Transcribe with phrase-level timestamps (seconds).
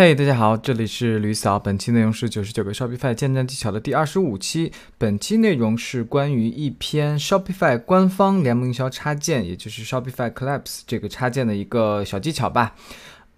[0.00, 1.58] 嘿，大家好，这里是吕嫂。
[1.58, 4.72] 本期内容是九十九个 Shopify 建站技巧的第二十五期。
[4.96, 12.74] 本期内容是关于一篇 Shopify 官方联盟营销插件，也就是 Shopify Collapse 这个插件的一个小技巧吧。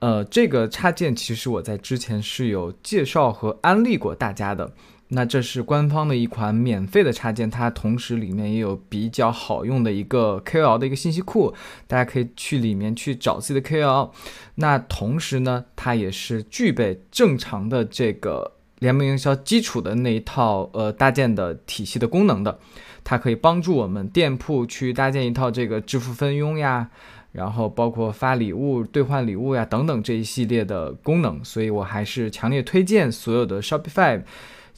[0.02, 4.72] 呃，这个插件其实我在之前是有介绍和安利过大家的。
[5.10, 11.54] 那这是官方的一款免费的插件，它同时里面也有比较好用的一个 KOL 的一个信息库，
[11.86, 14.10] 大家可以去里面去找自己的 KOL。
[14.56, 22.58] 那同时呢，它也是具备正常的这个联盟营销基础的那一套呃搭建的体系的功能的，
[23.04, 26.90] 它可以帮助我们店铺去搭建一套这个支付分佣呀，
[27.32, 31.44] 然后包括发礼物、兑换礼物呀等等这一系列的功能。
[31.44, 34.22] 所以我还是强烈推荐所有的 Shopify。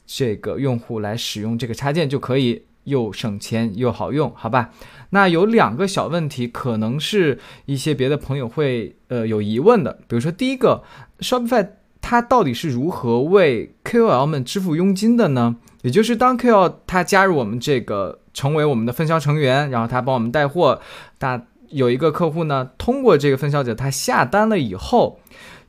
[0.07, 4.71] 这个用户来使用这个插件就可以，又省钱又好用，好吧？
[5.11, 10.01] 那有两个小问题，可能是一些别的朋友会呃有疑问的。
[10.07, 10.83] 比如说，第一个
[11.21, 11.69] ，Shopify
[12.03, 15.57] 它到底是如何为 KOL 们支付佣金的呢？
[15.81, 20.83] 也就是当 KOL 他加入我们这个，成为我们的分销成员，然后他帮我们带货，
[21.17, 25.21] 大有一个客户呢，通过这个分销者他下单了以后。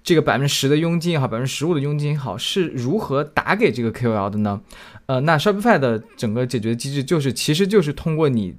[0.04, 4.62] 这个百分之十的佣金也好，百分之十五的佣金也好，是如何打给这个 KOL 的呢？
[5.08, 8.56] 呃，那 Shopify 的整个解决机制就是，其实就是通过你，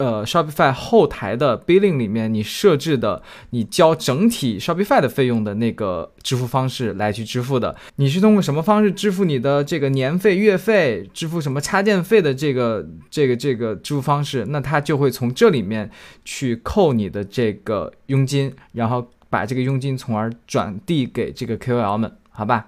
[0.00, 7.76] 呃，Shopify 后台的 Billing 里面你设置的，你交整体 Shopify 的费用的那个支付方式来去支付的。
[7.96, 15.90] 你是通过什么方式支付你的这个年费、月费，支付什么插件费的这个这个这个支付方式，那它就会从这里面
[16.24, 19.06] 去扣你的这个佣金，然后。
[19.32, 22.66] 把这个佣金从而转递给这个 KOL 们，好吧？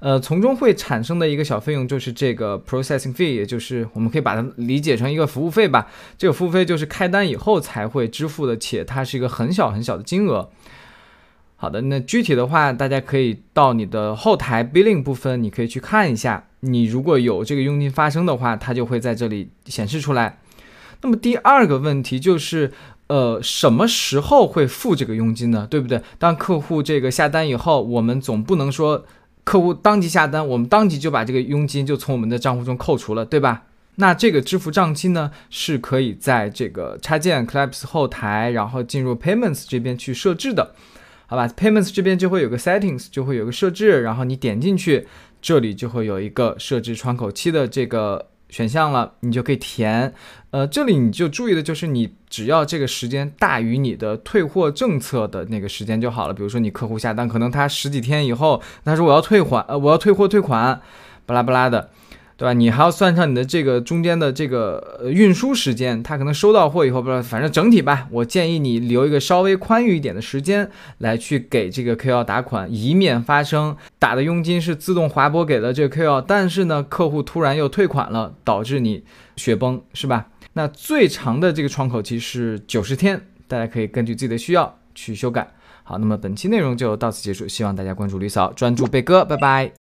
[0.00, 5.88] 呃，从中会产生的一个小费用就是这个 processing fee，也就是我们可以把它理解成一个服务费吧。
[6.16, 10.50] 这个服务费就是开单以后才会支付的，且它是一个很小很小的金额。
[11.56, 16.46] 好的，那具体的话，大家可以到你的后台 billing 部分，你可以去看一下。
[16.60, 20.38] 你如果有这个佣金发生的话，它就会在这里显示出来。
[21.02, 22.72] 那么第二个问题就是。
[23.06, 25.66] 呃，什么时候会付这个佣金呢？
[25.70, 26.00] 对不对？
[26.18, 29.04] 当客户这个下单以后，我们总不能说
[29.54, 33.62] 客户当即下单，我们当即就把这个佣金就从我们的账户中扣除了，对吧？
[33.94, 40.74] 那这个支付账期呢，是可以在这个插件 c l a p s 后台，然后进入 Payments 这边去设置的，
[41.26, 45.06] 好吧？Payments 这边就会有个 Settings，就会有个设置，然后你点进去，
[45.40, 48.30] 这里就会有一个设置窗口期的这个。
[48.54, 50.14] 选项了，你就可以填。
[50.52, 56.32] 呃，这里你就注意的就是，你只要这个时间大于你的退货政策的那个时间就好了。
[56.32, 60.80] 比如说你客户下单，可能他十几天以后，他说我要退款，呃，我要退货退款，
[61.26, 61.90] 巴拉巴拉的。
[62.36, 62.52] 对吧？
[62.52, 70.68] 你还要算上你的这个中间的这个运输时间，他可能收到货以后，不知道，反正整体吧，我建议你留一个稍微宽裕一点的时间
[70.98, 79.04] 来去给这个 KOL 打款，以免发生打的佣金是自动划拨给了这个 KOL，但是呢，客户突然又退款了，导致你
[79.36, 80.26] 雪崩，是吧？
[80.54, 85.48] 那最长的这个窗口期是九十天，大家可以根据自己的需要去修改。
[85.82, 89.72] 好，那么本期内容就到此结束，希望大家关注吕嫂，专注贝哥，拜拜。